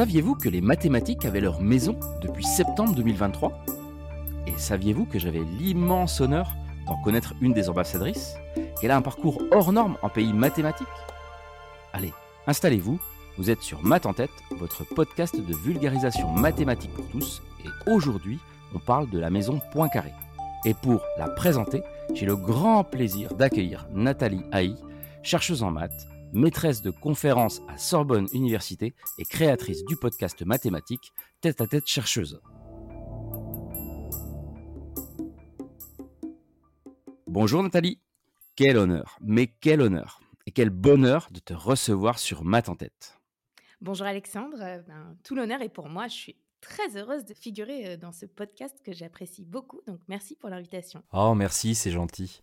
[0.00, 3.52] Saviez-vous que les mathématiques avaient leur maison depuis septembre 2023
[4.46, 6.56] Et saviez-vous que j'avais l'immense honneur
[6.86, 8.36] d'en connaître une des ambassadrices?
[8.80, 10.86] Qu'elle a un parcours hors norme en pays mathématique?
[11.92, 12.14] Allez,
[12.46, 12.98] installez-vous,
[13.36, 18.38] vous êtes sur Math en tête, votre podcast de vulgarisation mathématique pour tous, et aujourd'hui,
[18.74, 20.14] on parle de la maison Poincaré.
[20.64, 21.82] Et pour la présenter,
[22.14, 24.76] j'ai le grand plaisir d'accueillir Nathalie Haï,
[25.22, 31.60] chercheuse en maths, maîtresse de conférences à Sorbonne Université et créatrice du podcast mathématique Tête
[31.60, 32.40] à tête chercheuse.
[37.26, 38.00] Bonjour Nathalie,
[38.56, 43.20] quel honneur, mais quel honneur et quel bonheur de te recevoir sur Math en tête.
[43.80, 47.92] Bonjour Alexandre, euh, ben, tout l'honneur est pour moi, je suis très heureuse de figurer
[47.92, 51.02] euh, dans ce podcast que j'apprécie beaucoup, donc merci pour l'invitation.
[51.12, 52.42] Oh merci, c'est gentil.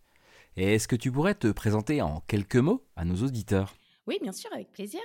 [0.57, 3.75] Est-ce que tu pourrais te présenter en quelques mots à nos auditeurs?
[4.07, 5.01] Oui, bien sûr, avec plaisir.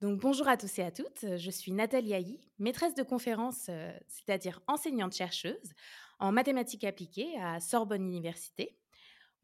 [0.00, 3.96] Donc bonjour à tous et à toutes, je suis Nathalie Haï, maîtresse de conférences, euh,
[4.08, 5.74] c'est-à-dire enseignante-chercheuse
[6.18, 8.80] en mathématiques appliquées à Sorbonne Université.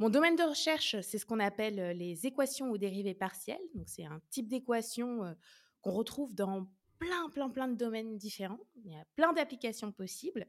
[0.00, 3.62] Mon domaine de recherche, c'est ce qu'on appelle euh, les équations ou dérivées partielles.
[3.76, 5.32] Donc c'est un type d'équation euh,
[5.80, 6.66] qu'on retrouve dans
[6.98, 8.58] plein, plein, plein de domaines différents.
[8.84, 10.44] Il y a plein d'applications possibles.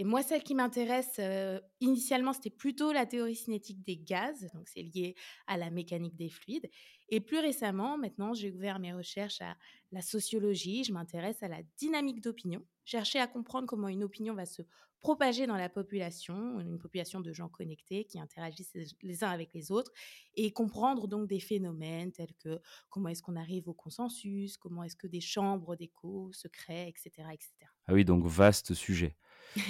[0.00, 4.68] Et moi, celle qui m'intéresse, euh, initialement, c'était plutôt la théorie cinétique des gaz, donc
[4.68, 5.16] c'est lié
[5.48, 6.70] à la mécanique des fluides.
[7.08, 9.56] Et plus récemment, maintenant, j'ai ouvert mes recherches à
[9.90, 14.46] la sociologie, je m'intéresse à la dynamique d'opinion, chercher à comprendre comment une opinion va
[14.46, 14.62] se
[15.00, 19.72] propager dans la population, une population de gens connectés qui interagissent les uns avec les
[19.72, 19.90] autres,
[20.36, 24.96] et comprendre donc des phénomènes tels que comment est-ce qu'on arrive au consensus, comment est-ce
[24.96, 27.50] que des chambres d'écho se créent, etc., etc.
[27.88, 29.16] Ah oui, donc vaste sujet.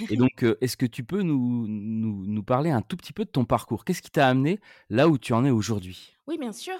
[0.09, 3.29] Et donc, euh, est-ce que tu peux nous, nous, parler un tout petit peu de
[3.29, 3.85] ton parcours?
[3.85, 6.17] Qu'est-ce qui t'a amené là où tu en es aujourd'hui?
[6.27, 6.75] Oui, bien sûr.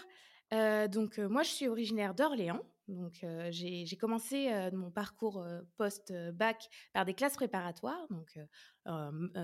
[0.54, 2.62] Euh, donc, euh, moi, je suis originaire d'Orléans.
[2.88, 5.46] Donc, j'ai commencé mon parcours
[5.78, 8.40] post-bac par des classes préparatoires, donc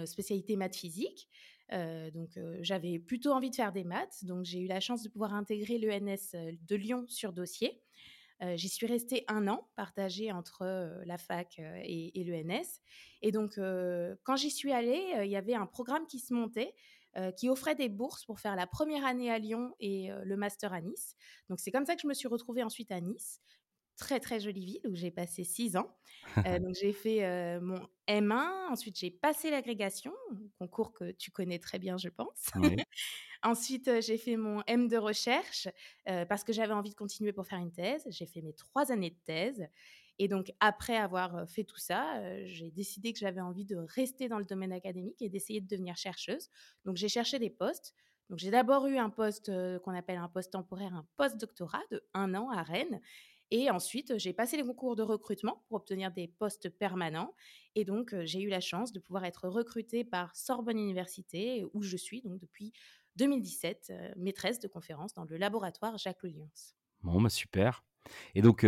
[0.07, 1.29] spécialité maths physique.
[1.69, 4.25] donc, j'avais plutôt envie de faire des maths.
[4.25, 7.84] Donc, j'ai eu la chance de pouvoir intégrer l'ENS de Lyon sur dossier.
[8.55, 10.65] J'y suis restée un an, partagée entre
[11.05, 12.81] la fac et, et l'ENS.
[13.21, 13.55] Et donc,
[14.23, 16.75] quand j'y suis allée, il y avait un programme qui se montait
[17.37, 20.81] qui offrait des bourses pour faire la première année à Lyon et le master à
[20.81, 21.15] Nice.
[21.47, 23.39] Donc c'est comme ça que je me suis retrouvée ensuite à Nice.
[23.97, 25.95] Très très jolie ville où j'ai passé six ans.
[26.37, 30.13] Euh, donc j'ai fait mon M1, ensuite j'ai passé l'agrégation,
[30.59, 32.51] concours que tu connais très bien je pense.
[33.43, 35.67] ensuite j'ai fait mon M de recherche
[36.05, 38.05] parce que j'avais envie de continuer pour faire une thèse.
[38.09, 39.67] J'ai fait mes trois années de thèse
[40.17, 44.39] et donc, après avoir fait tout ça, j'ai décidé que j'avais envie de rester dans
[44.39, 46.49] le domaine académique et d'essayer de devenir chercheuse.
[46.85, 47.93] Donc, j'ai cherché des postes.
[48.29, 49.51] Donc, j'ai d'abord eu un poste
[49.81, 53.01] qu'on appelle un poste temporaire, un post-doctorat de un an à Rennes.
[53.51, 57.33] Et ensuite, j'ai passé les concours de recrutement pour obtenir des postes permanents.
[57.75, 61.97] Et donc, j'ai eu la chance de pouvoir être recrutée par Sorbonne Université, où je
[61.97, 62.73] suis donc depuis
[63.17, 66.49] 2017, maîtresse de conférence dans le laboratoire Jacques Lions.
[67.03, 67.83] Bon, bah super.
[68.33, 68.65] Et donc,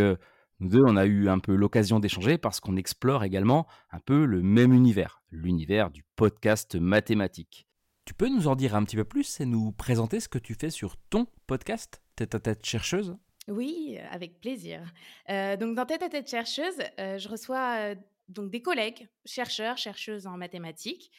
[0.60, 4.24] nous deux, on a eu un peu l'occasion d'échanger parce qu'on explore également un peu
[4.24, 7.68] le même univers, l'univers du podcast mathématique.
[8.04, 10.54] Tu peux nous en dire un petit peu plus et nous présenter ce que tu
[10.54, 13.16] fais sur ton podcast, Tête à tête chercheuse?
[13.48, 14.82] Oui, avec plaisir.
[15.30, 17.94] Euh, donc dans Tête à tête chercheuse, euh, je reçois euh,
[18.28, 21.10] donc des collègues, chercheurs, chercheuses en mathématiques.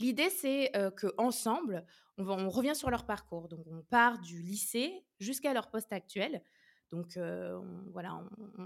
[0.00, 1.84] L'idée, c'est que ensemble,
[2.18, 3.48] on, on revient sur leur parcours.
[3.48, 6.42] Donc on part du lycée jusqu'à leur poste actuel
[6.90, 8.24] donc on, voilà,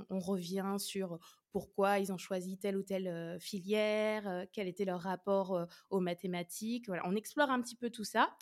[0.09, 1.19] on, revient sur
[1.51, 6.87] pourquoi ils ont choisi telle ou telle filière, quel était leur rapport aux mathématiques.
[6.87, 8.33] Voilà, on explore un petit peu tout ça.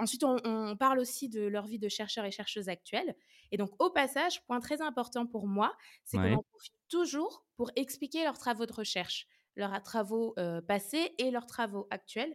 [0.00, 3.14] Ensuite, on, parle aussi de leur vie de chercheurs et chercheuses actuelles.
[3.52, 7.70] Et donc, au passage, point très important pour moi, c'est qu'on en profite toujours pour
[7.76, 10.34] expliquer leurs travaux de recherche, leurs travaux
[10.66, 12.34] passés et leurs travaux actuels,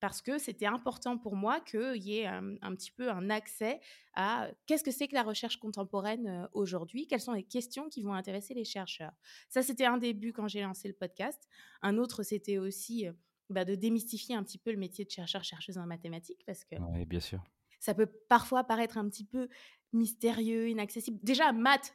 [0.00, 3.80] parce que c'était important pour moi qu'il y ait un, petit peu un accès
[4.14, 8.14] à qu'est-ce que c'est que la recherche contemporaine aujourd'hui, quelles sont les questions qui vont
[8.14, 9.12] intéresser les chercheurs?
[9.48, 11.48] Ça, c'était un début quand j'ai lancé le podcast.
[11.82, 13.06] Un autre, c'était aussi
[13.50, 17.04] bah, de démystifier un petit peu le métier de chercheur-chercheuse en mathématiques, parce que oui,
[17.04, 17.42] bien sûr.
[17.78, 19.48] ça peut parfois paraître un petit peu
[19.92, 21.18] mystérieux, inaccessible.
[21.22, 21.94] Déjà, maths,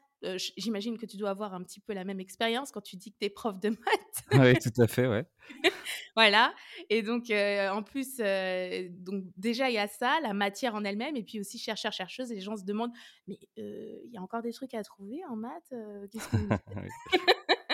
[0.57, 3.18] j'imagine que tu dois avoir un petit peu la même expérience quand tu dis que
[3.19, 4.25] tu es prof de maths.
[4.34, 5.25] oui, tout à fait, ouais.
[6.16, 6.54] voilà.
[6.90, 11.24] Et donc, en plus, donc déjà, il y a ça, la matière en elle-même, et
[11.24, 12.94] puis aussi chercheur, chercheuse, et les gens se demandent,
[13.28, 15.74] mais il y a encore des trucs à trouver en maths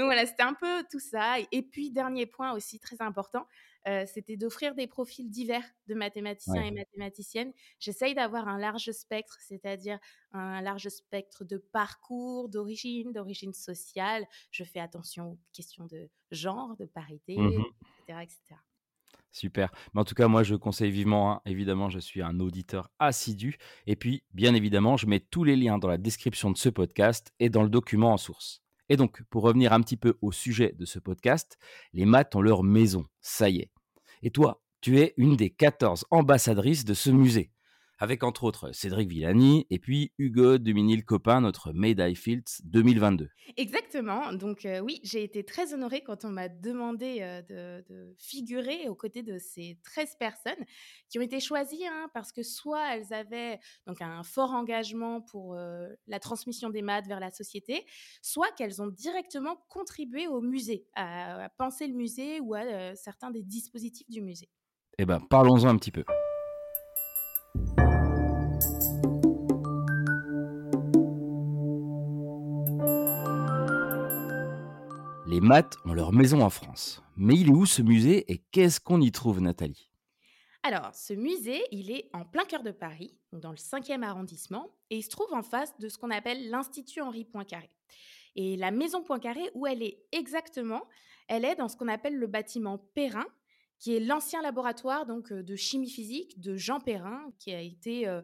[0.00, 1.34] Donc voilà, c'était un peu tout ça.
[1.52, 3.46] Et puis, dernier point aussi très important,
[4.06, 7.52] c'était d'offrir des profils divers de mathématiciens et mathématiciennes.
[7.78, 9.98] J'essaye d'avoir un large spectre, c'est-à-dire
[10.32, 14.26] un large spectre de parcours, d'origine, d'origine sociale.
[14.50, 17.62] Je fais attention aux questions de genre, de parité, mmh
[18.06, 18.60] etc., etc.
[19.32, 19.70] Super.
[19.92, 21.32] Mais en tout cas, moi, je conseille vivement.
[21.32, 21.42] Hein.
[21.44, 23.58] Évidemment, je suis un auditeur assidu.
[23.86, 27.32] Et puis, bien évidemment, je mets tous les liens dans la description de ce podcast
[27.38, 28.62] et dans le document en source.
[28.90, 31.58] Et donc, pour revenir un petit peu au sujet de ce podcast,
[31.94, 33.06] les maths ont leur maison.
[33.20, 33.70] Ça y est.
[34.22, 37.52] Et toi, tu es une des 14 ambassadrices de ce musée
[38.00, 43.28] avec entre autres Cédric Villani et puis Hugo Duminil Copin, notre Mayday Fields 2022.
[43.58, 44.32] Exactement.
[44.32, 47.84] Donc oui, j'ai été très honorée quand on m'a demandé de,
[48.18, 50.64] figurer aux côtés de ces 13 personnes
[51.10, 55.54] qui ont été choisies hein, parce que soit elles avaient donc un fort engagement pour
[55.54, 57.84] la transmission des maths vers la société,
[58.22, 63.30] soit qu'elles ont directement contribué au musée, à, à penser le musée ou à certains
[63.30, 64.48] des dispositifs du musée.
[64.98, 66.04] Eh bien, parlons-en un petit peu.
[75.40, 77.02] Maths ont leur maison en France.
[77.16, 79.90] Mais il est où ce musée et qu'est-ce qu'on y trouve, Nathalie?
[80.62, 84.98] Alors, ce musée, il est en plein cœur de Paris, dans le 5e arrondissement, et
[84.98, 87.70] il se trouve en face de ce qu'on appelle l'Institut Henri Poincaré.
[88.36, 90.82] Et la maison Poincaré, où elle est exactement,
[91.28, 93.26] elle est dans ce qu'on appelle le bâtiment Perrin,
[93.78, 98.20] qui est l'ancien laboratoire donc de chimie physique de Jean Perrin, qui a été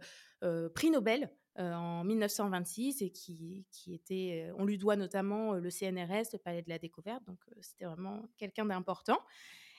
[0.75, 5.61] prix Nobel euh, en 1926 et qui, qui était, euh, on lui doit notamment euh,
[5.61, 9.19] le CNRS, le Palais de la Découverte, donc c'était vraiment quelqu'un d'important.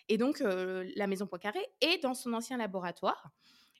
[0.09, 3.29] Et donc la Maison Poincaré est dans son ancien laboratoire.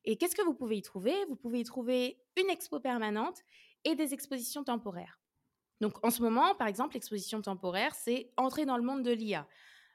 [0.03, 1.15] Et qu'est-ce que vous pouvez y trouver?
[1.29, 3.44] Vous pouvez y trouver une expo permanente
[3.85, 5.21] et des expositions temporaires.
[5.79, 9.47] Donc en ce moment, par exemple, l'exposition temporaire, c'est Entrer dans le monde de l'IA.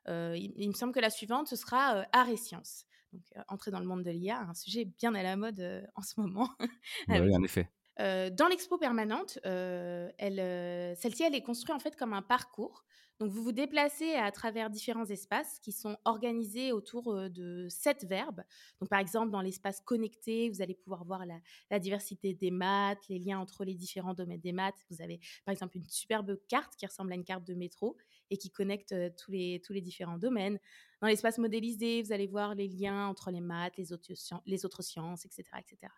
[0.09, 2.87] il, me semble que la suivante, ce sera Art et sciences.
[3.13, 6.19] Donc, entrer dans le monde de l'IA, un sujet bien à la mode en ce
[6.19, 6.49] moment.
[7.09, 7.69] oui, en effet
[8.03, 12.85] dans l'expo permanente, elle, celle-ci, elle est construite en fait comme un parcours.
[13.23, 18.43] Donc, vous vous déplacez à travers différents espaces qui sont organisés autour de sept verbes.
[18.81, 21.23] Donc, par exemple, dans l'espace connecté, vous allez pouvoir voir
[21.71, 24.75] la, diversité des maths, les liens entre les différents domaines des maths.
[24.91, 27.97] Vous avez, par exemple, une superbe carte qui ressemble à une carte de métro
[28.31, 30.59] et qui connecte tous, les, tous les différents domaines.
[31.01, 34.13] Dans l'espace modélisé, vous allez voir les liens entre les maths, les autres,
[34.47, 35.93] les autres sciences, etc., etc.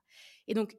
[0.47, 0.77] Et donc,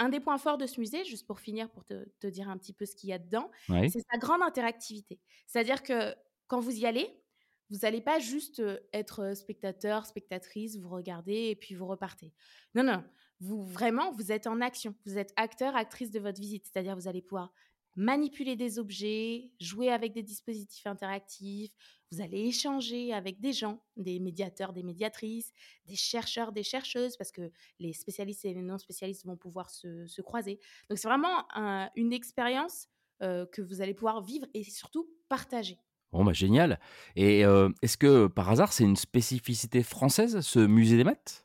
[0.00, 2.72] un des points forts de ce musée, juste pour finir, pour te, dire un petit
[2.72, 5.20] peu ce qu'il y a dedans, c'est sa grande interactivité.
[5.46, 6.14] C'est-à-dire que
[6.48, 7.22] quand vous y allez,
[7.68, 8.62] vous n'allez pas juste
[8.92, 12.32] être spectateur, spectatrice, vous regardez et puis vous repartez.
[12.74, 13.04] Non, non,
[13.40, 14.94] vous vraiment, vous êtes en action.
[15.04, 16.64] Vous êtes acteur, actrice de votre visite.
[16.64, 17.52] C'est-à-dire vous allez pouvoir
[17.94, 21.72] manipuler des objets, jouer avec des dispositifs interactifs,
[22.12, 25.52] vous allez échanger avec des gens, des médiateurs, des médiatrices,
[25.86, 30.58] des chercheurs, des chercheuses, parce que les spécialistes et les non-spécialistes vont pouvoir se, croiser.
[30.88, 31.46] Donc c'est vraiment
[31.94, 32.88] une expérience
[33.22, 35.78] euh, que vous allez pouvoir vivre et surtout partager.
[36.12, 36.80] Bon, bah génial.
[37.14, 41.44] Et euh, est-ce que par hasard, c'est une spécificité française, ce musée des maths?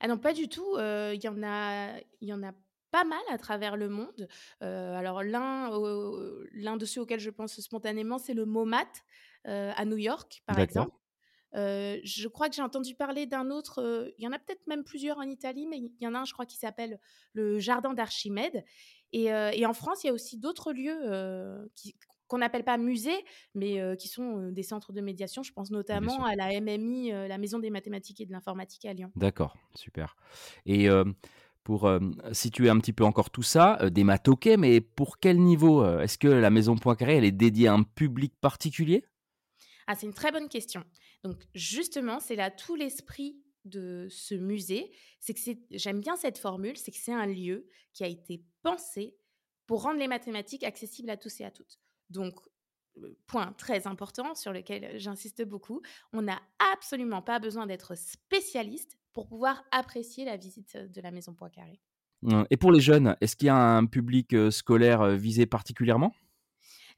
[0.00, 0.76] Ah non, pas du tout.
[0.76, 2.52] Euh, il y en a, il y en a
[2.90, 4.28] pas mal à travers le monde.
[4.60, 5.70] alors l'un,
[6.52, 8.86] l'un de ceux auxquels je pense spontanément, c'est le MoMAT
[9.44, 10.96] à New York, par exemple.
[11.52, 15.18] je crois que j'ai entendu parler d'un autre, il y en a peut-être même plusieurs
[15.18, 16.98] en Italie, mais il y en a un, je crois, qui s'appelle
[17.32, 18.64] le Jardin d'Archimède.
[19.12, 20.98] Et, et, en France, il y a aussi d'autres lieux
[22.26, 23.24] qu'on n'appelle pas musées,
[23.54, 25.42] mais qui sont des centres de médiation.
[25.42, 29.12] Je pense notamment à la MMI, la Maison des mathématiques et de l'informatique à Lyon.
[29.14, 30.16] D'accord, super.
[30.66, 30.88] Et
[31.62, 31.88] pour
[32.32, 36.18] situer un petit peu encore tout ça, des maths ok, mais pour quel niveau Est-ce
[36.18, 39.04] que la maison Poincaré, elle est dédiée à un public particulier?
[39.86, 40.84] Ah, C'est une très bonne question.
[41.22, 44.92] Donc justement, c'est là tout l'esprit de ce musée.
[45.20, 49.16] C'est que j'aime bien cette formule, c'est que c'est un lieu qui a été pensé
[49.66, 51.78] pour rendre les mathématiques accessibles à tous et à toutes.
[52.10, 52.34] Donc
[53.26, 56.40] point très important sur lequel j'insiste beaucoup, on n'a
[56.72, 61.80] absolument pas besoin d'être spécialiste pour pouvoir apprécier la visite de la maison Poincaré.
[62.22, 66.14] Mmh, et pour les jeunes, est-ce qu'il y a un public scolaire visé particulièrement?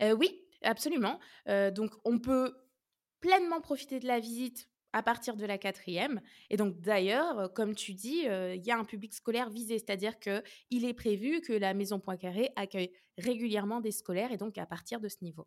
[0.00, 1.18] Oui, absolument.
[1.46, 2.54] donc on peut
[3.26, 6.20] pleinement profiter de la visite à partir de la quatrième.
[6.48, 10.84] Et donc d'ailleurs, comme tu dis, il y a un public scolaire visé, c'est-à-dire qu'il
[10.84, 15.08] est prévu que la maison Poincaré accueille régulièrement des scolaires et donc à partir de
[15.08, 15.46] ce niveau.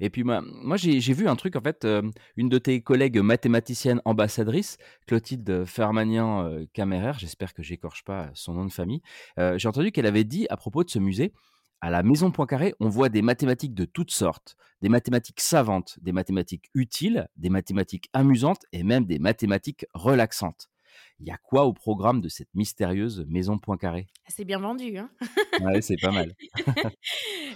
[0.00, 2.02] Et puis moi, j'ai vu un truc, en fait, euh,
[2.36, 8.54] une de tes collègues mathématiciennes ambassadrices, Clotilde Fermanian euh, Camérer, j'espère que j'écorche pas son
[8.54, 9.02] nom de famille,
[9.38, 11.32] euh, j'ai entendu qu'elle avait dit à propos de ce musée,
[11.82, 16.12] À la maison Poincaré, on voit des mathématiques de toutes sortes, des mathématiques savantes, des
[16.12, 20.68] mathématiques utiles, des mathématiques amusantes et même des mathématiques relaxantes.
[21.20, 24.08] Il y a quoi au programme de cette mystérieuse maison Poincaré?
[24.28, 25.10] C'est bien vendu, hein
[25.58, 26.34] Ouais, c'est pas mal.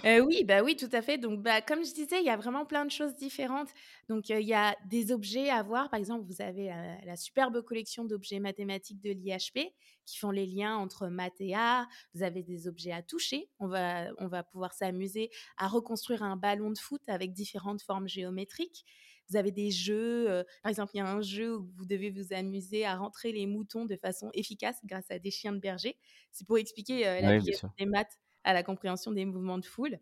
[0.03, 1.17] Heu, oui, bah, oui, tout à fait.
[1.17, 3.69] Donc, bah, comme je disais, il y a vraiment plein de choses différentes.
[4.09, 5.89] Donc, heu, il y a des objets à voir.
[5.89, 6.75] Par exemple, vous avez, heu,
[7.05, 9.73] la superbe collection d'objets mathématiques de l'IHP
[10.05, 11.87] qui font les liens entre maths et art.
[12.13, 13.49] Vous avez des objets à toucher.
[13.59, 18.07] On va on va pouvoir s'amuser à reconstruire un ballon de foot avec différentes formes
[18.07, 18.85] géométriques.
[19.29, 22.33] Vous avez des jeux, par exemple, il y a un jeu où vous devez vous
[22.33, 25.97] amuser à rentrer les moutons de façon efficace grâce à des chiens de berger.
[26.31, 29.99] C'est pour expliquer, bien l'application des maths à la compréhension des mouvements de foule.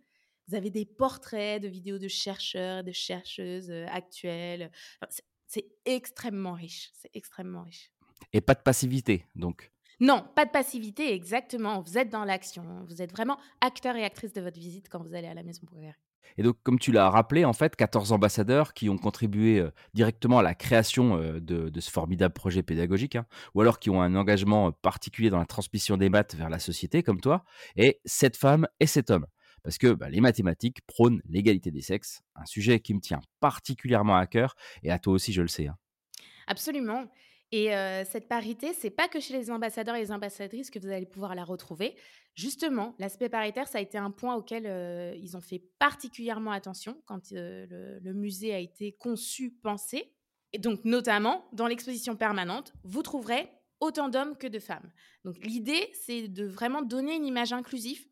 [0.47, 4.71] Vous avez des portraits de vidéos de chercheurs de chercheuses, heu, actuelles.
[5.01, 7.91] Enfin, c'est c'est extrêmement riche, c'est extrêmement riche.
[8.33, 9.71] Et pas de passivité, donc?
[9.99, 11.81] Non, pas de passivité, exactement.
[11.81, 12.83] Vous êtes dans l'action.
[12.87, 15.65] Vous êtes vraiment acteur et actrice de votre visite quand vous allez à la maison
[15.65, 15.93] Poiré.
[16.37, 20.39] Et donc, comme tu l'as rappelé, en fait, 14 ambassadeurs qui ont contribué euh, directement
[20.39, 24.15] à la création euh, de, ce formidable projet pédagogique, hein, ou alors qui ont un
[24.15, 27.43] engagement euh, particulier dans la transmission des maths vers la société, comme toi,
[27.75, 29.25] et cette femme et cet homme.
[29.63, 34.15] Parce que bah, les mathématiques prônent l'égalité des sexes, un sujet qui me tient particulièrement
[34.15, 35.67] à cœur, et à toi aussi, je le sais.
[35.67, 35.77] hein.
[36.47, 37.07] Absolument.
[37.55, 37.67] Et
[38.09, 41.35] cette parité, c'est pas que chez les ambassadeurs et les ambassadrices que vous allez pouvoir
[41.35, 41.95] la retrouver.
[42.33, 44.65] Justement, l'aspect paritaire, ça a été un point auquel,
[45.21, 50.15] ils ont fait particulièrement attention quand, le musée a été conçu, pensé.
[50.51, 53.47] Et donc notamment, dans l'exposition permanente, vous trouverez
[53.79, 54.91] autant d'hommes que de femmes.
[55.23, 58.03] Donc l'idée, c'est de vraiment donner une image inclusive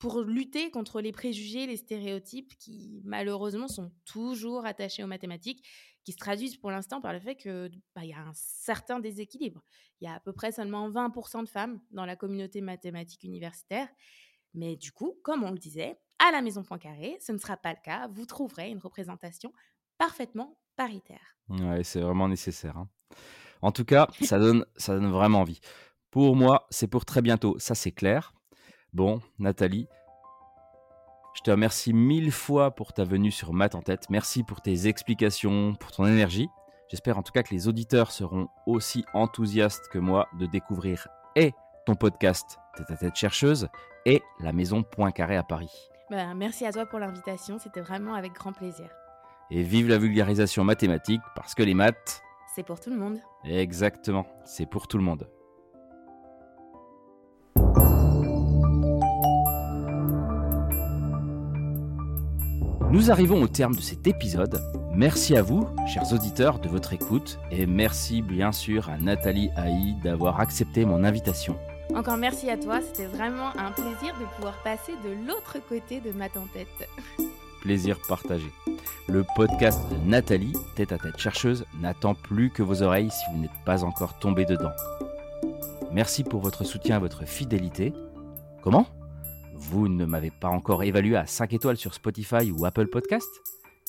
[0.00, 5.62] pour lutter contre les préjugés, les stéréotypes qui malheureusement sont toujours attachés aux mathématiques,
[6.04, 9.62] qui se traduisent pour l'instant par le fait que bah, y a un certain déséquilibre.
[10.00, 13.88] Il y a à peu près seulement 20% de femmes dans la communauté mathématique universitaire,
[14.54, 17.72] mais du coup, comme on le disait, à la Maison Poincaré, ce ne sera pas
[17.72, 18.08] le cas.
[18.08, 19.52] Vous trouverez une représentation
[19.98, 21.36] parfaitement paritaire.
[21.50, 22.78] Ouais, c'est vraiment nécessaire.
[22.78, 22.88] hein.
[23.60, 25.60] En tout cas, ça donne, ça donne vraiment envie.
[26.10, 28.32] Pour moi, c'est pour très bientôt, ça c'est clair.
[28.92, 29.88] Bon, Nathalie,
[31.34, 34.10] je te remercie mille fois pour ta venue sur Math en tête.
[34.10, 36.48] Merci pour tes explications, pour ton énergie.
[36.88, 41.06] J'espère en tout cas que les auditeurs seront aussi enthousiastes que moi de découvrir
[41.36, 41.52] et
[41.86, 43.68] ton podcast Tête à tête chercheuse
[44.06, 45.72] et la maison Poincaré à Paris.
[46.10, 48.88] Bah, merci à toi pour l'invitation, c'était vraiment avec grand plaisir.
[49.50, 52.22] Et vive la vulgarisation mathématique parce que les maths,
[52.56, 53.18] C'est pour tout le monde.
[53.44, 55.28] exactement, c'est pour tout le monde.
[62.90, 64.60] Nous arrivons au terme de cet épisode.
[64.92, 69.94] Merci à vous, chers auditeurs, de votre écoute et merci bien sûr à Nathalie Haï
[70.02, 71.56] d'avoir accepté mon invitation.
[71.94, 76.10] Encore merci à toi, c'était vraiment un plaisir de pouvoir passer de l'autre côté de
[76.10, 76.66] ma tête.
[77.62, 78.50] Plaisir partagé.
[79.08, 83.40] Le podcast de Nathalie, tête à tête chercheuse, n'attend plus que vos oreilles si vous
[83.40, 84.72] n'êtes pas encore tombé dedans.
[85.92, 87.92] Merci pour votre soutien et votre fidélité.
[88.62, 88.88] Comment?
[89.60, 93.28] Vous ne m'avez pas encore évalué à 5 étoiles sur Spotify ou Apple Podcast?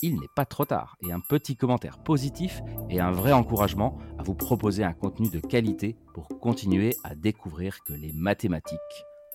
[0.04, 4.24] Il n'est pas trop tard et un petit commentaire positif est un vrai encouragement à
[4.24, 8.80] vous proposer un contenu de qualité pour continuer à découvrir que les mathématiques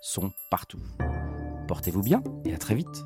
[0.02, 0.82] sont partout.
[1.68, 3.04] Portez-vous bien et à très vite